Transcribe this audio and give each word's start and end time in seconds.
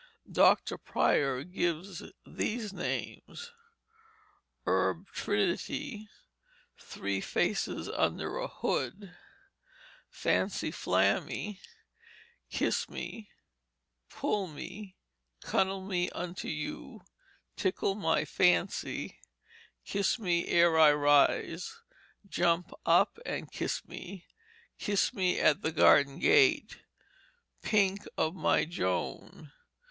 Dr. 0.31 0.79
Prior 0.79 1.43
gives 1.43 2.01
these 2.25 2.73
names 2.73 3.51
"Herb 4.65 5.05
Trinity, 5.11 6.09
Three 6.75 7.21
Faces 7.21 7.87
under 7.87 8.39
a 8.39 8.47
Hood, 8.47 9.15
Fancy 10.09 10.71
Flamy, 10.71 11.61
Kiss 12.49 12.89
Me, 12.89 13.29
Pull 14.09 14.47
Me, 14.47 14.95
Cuddle 15.39 15.85
Me 15.85 16.09
unto 16.09 16.47
You, 16.47 17.03
Tickle 17.55 17.93
my 17.93 18.25
Fancy, 18.25 19.19
Kiss 19.85 20.17
Me 20.17 20.47
ere 20.47 20.79
I 20.79 20.93
Rise, 20.93 21.79
Jump 22.27 22.71
Up 22.87 23.19
and 23.23 23.51
Kiss 23.51 23.85
Me, 23.87 24.25
Kiss 24.79 25.13
Me 25.13 25.39
at 25.39 25.61
the 25.61 25.71
Garden 25.71 26.17
Gate, 26.17 26.79
Pink 27.61 28.07
of 28.17 28.33
my 28.33 28.65
Joan." 28.65 29.51